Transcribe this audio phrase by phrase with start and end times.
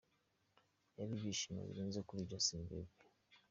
[0.91, 3.03] Byari ibyishimo birenze kuri Justin Bieber.